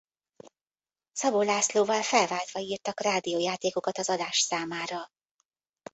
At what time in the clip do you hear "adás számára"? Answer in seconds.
4.09-5.11